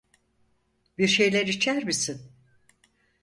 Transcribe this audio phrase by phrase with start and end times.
[0.97, 2.31] Bir şeyler içer misin?